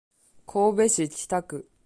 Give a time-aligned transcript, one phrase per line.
[0.47, 1.69] 神戸市北区